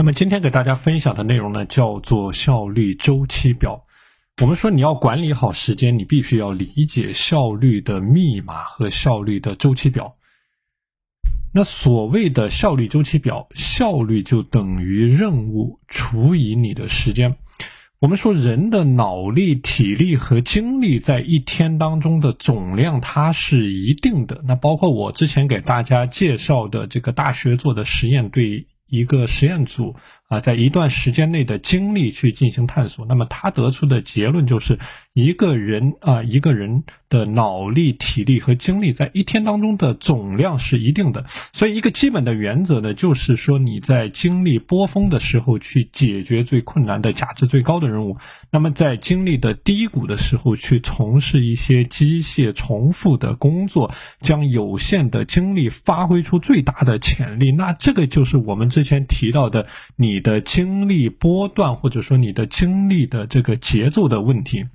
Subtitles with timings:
[0.00, 3.84] 那么今天给大家分享的内容呢，叫做效率周期表。
[4.40, 10.16] 我们说你要管理好时间，你必须要理解效率的密码和效率的周期表。
[11.52, 17.36] 那所谓的效率周期表，效率就等于任务除以你的时间。
[17.98, 24.40] 我们说人的脑力、体力和精力在一天当中的总量，它是一定的。
[24.46, 28.66] 那包括我之前给大家介绍的这个大学做的实验，对。
[28.90, 29.94] 一个实验组
[30.30, 34.78] 啊，在一段时间内的精力去进行探索，那么他得出的结论就是，
[35.12, 41.26] 一个人啊，一个人的脑力、体力和精力在一天当中的总量是一定的。
[41.52, 48.14] 所以，一个基本的原则呢，就是说你在精力波峰的时候去解决最困难的、价值最高的任务；
[48.50, 57.50] 那么在精力的低谷的时候去从事一些机械重复的工作，将有限的精力发挥出最大的潜力。
[57.50, 58.70] 那这个就是我们。
[58.70, 59.66] 之前提到的
[59.96, 64.66] 你的精力波段，或者说你的精力的这个节奏的问题，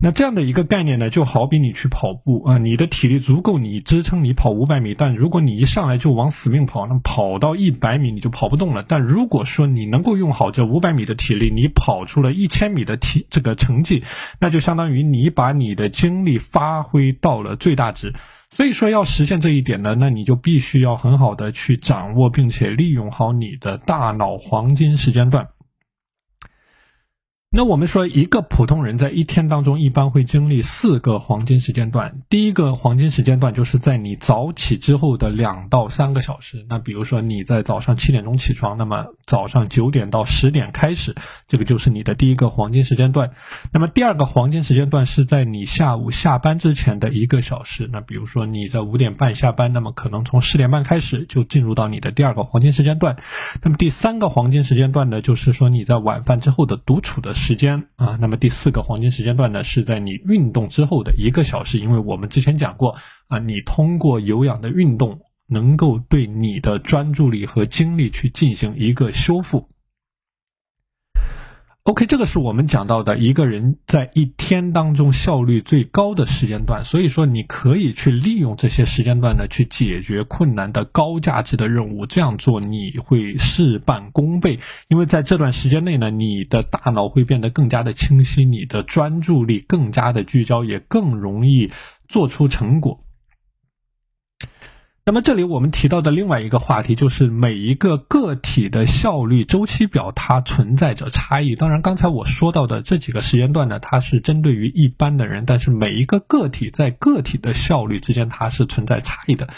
[0.00, 8.84] 那这样的一个概念呢，就好比你去跑步啊，你的体力足够你支撑你跑五百米，但如果你一上来就往死命跑，那跑到一百米你就跑不动了。
[8.86, 14.04] 但如果说你能够用好这五百米的体力，你跑出了一千米的体这个成绩，
[14.38, 18.14] 那就相当于你把你的精力发挥到了最大值。
[18.50, 25.48] 所以说，要实现这一点呢，那你就必须要很好的去掌握，并且利用好你的大脑黄金时间段。
[27.50, 32.20] 那我们说，一个普通人在一天当中一般会经历四个黄金时间段。
[32.28, 36.66] 第一个黄金时间段就是在你早起之后的两到三个小时。
[36.68, 41.14] 那比如说你在早上七点钟起床，那么早上九点到十点开始，
[41.46, 43.30] 这个就是你的第一个黄金时间段。
[43.72, 47.88] 那么第二个黄金时间段是在你下午下班之前的一个小时。
[47.90, 53.16] 那比如说你在五点半下班，那么可能从十点半开始就进入到你的第二个黄金时间段。
[53.62, 57.32] 那么第三个黄金时间段呢，就是说你在晚饭之后的独处的。
[57.38, 62.94] 时间啊，那么第四个黄金时间段呢，是在你运动之后的一个小时，因为我们之前讲过
[63.28, 69.66] 啊，你通过有氧的运动，能够对你的专注力和精力去进行一个修复。
[71.88, 82.04] OK，这个是我们讲到的一个人在一天当中效率最高的时间段，所以说你可以去利用这些时间段呢，去解决困难的高价值的任务。
[82.04, 91.70] 这样做你会事半功倍，因为在这段时间内呢，你的大脑会变得更加的清晰，你的专注力更加的聚焦，也更容易
[92.06, 93.02] 做出成果。
[95.08, 101.56] 那么这里我们提到的另外一个话题，就是每一个个体的效率周期表它存在着差异。
[101.56, 109.48] 当然，刚才我说到的这几个时间段呢，它是针对于一般的人，但是每一个个体在个体的效率之间，它是存在差异的。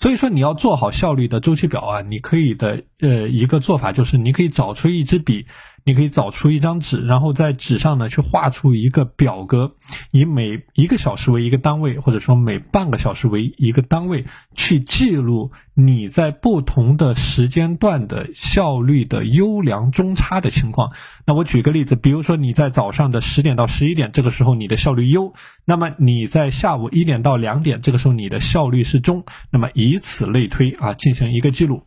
[0.00, 5.46] 所以说，你要做好效率的周期表啊，你可以的呃一个做法就是，你可以找出一支笔。
[5.82, 9.76] 你可以找出一张纸，然后在纸上呢去画出一个表格，
[10.10, 20.92] 以每一个小时为一个单位，或者说每半个小时为一个单位，去记录你在不同的时间段的效率的优良中差的情况。
[21.24, 25.32] 那我举个例子，比如说你在早上的十点到十一点，这个时候你的效率优；
[25.64, 29.24] 那么你在下午一点到两点，这个时候你的效率是中。
[29.50, 31.82] 那么一以此类推啊，进行一个记录。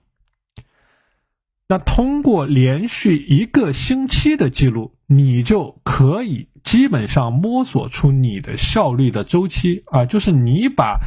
[1.69, 10.99] 那通过连续一个星期的记录，你就可以基本上摸索出你的效率的周期啊，就是你把。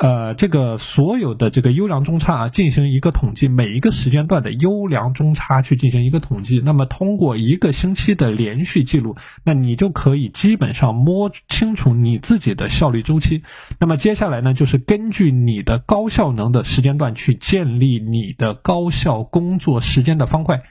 [0.00, 6.62] 呃，这个所有的这个优良中差啊，进行一个统计，每一个时间段的优良中差去进行一个统计。
[6.64, 13.42] 那么通过一个星期的连续记录，那你就可以基本上摸清楚你自己的效率周期。
[13.78, 20.62] 那么接下来呢，就是根据你的高效能的时间段去建立你的高效工作时间的方块。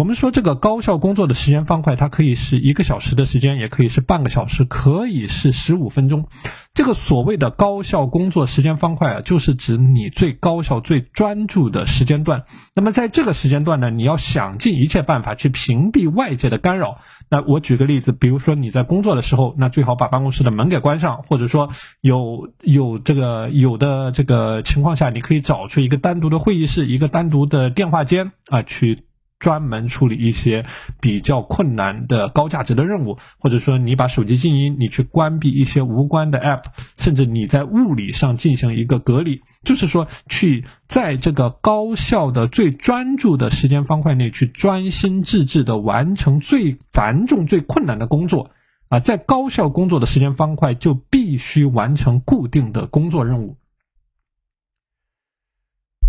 [0.00, 6.26] 我们说这个高效工作的时间方块，它可以是一个小时的时间，也可以是半个小时，可以是十五分钟。
[6.72, 12.44] 这个所谓的高效工作时间方块啊，就是指你最高效、最专注的时间段。
[12.74, 16.96] 那么在这个时间段呢，你要想尽一切办法去屏蔽外界的干扰。
[17.28, 21.68] 那我举个例子，比如说你在工作的时候，那最好把办公室的门给关上，或者说
[22.00, 29.00] 有有这个有的这个情况下，你可以找出一个单独的会议室，一个单独的电话间啊去。
[29.40, 30.66] 专门处理一些
[31.00, 36.64] 比较困难的高价值的任务，或者说你把手机静音，你去关闭一些无关的 app，
[36.98, 48.50] 甚至你在物理上进行一个隔离，就是说去在这个高效的、最专注的时间方块内去专心致志的完成最繁重、最困难的工作
[48.90, 53.56] 啊，在高效工作的时间方块就必须完成固定的工作任务。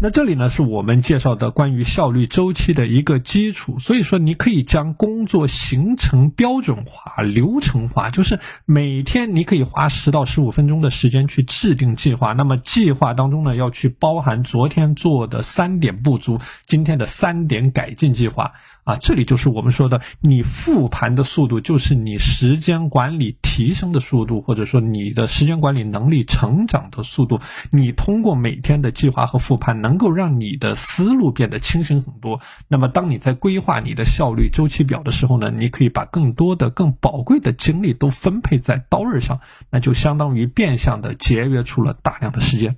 [0.03, 12.33] 那这里呢是我们介绍的关于效率周期的一个基础，所以说你可以将工作形成标准化、流程化，就是每天你可以花十到十五分钟的时间去制定计划。
[12.33, 18.53] 那么计划当中呢，要去包含昨天做的三点不足，今天的三点改进计划。
[18.83, 27.39] 啊，这里就是我们说的，你复盘的速度就是你时间管理提升的速度，或者说你的时间管理能力成长的速度。
[27.69, 32.39] 你通过每天的计划和复盘能，能够让你的思路变得清醒很多。
[32.69, 42.77] 那么，当你在规划你的效率周期表的时候呢，你可以把更多的、更宝贵的精力都分配在刀刃上，那就相当于变相的节约出了大量的时间。